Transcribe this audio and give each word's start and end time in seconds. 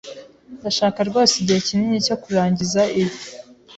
Ndashaka 0.59 0.99
rwose 1.09 1.33
igihe 1.41 1.59
kinini 1.67 2.05
cyo 2.05 2.15
kurangiza 2.23 2.81
ibi. 3.01 3.17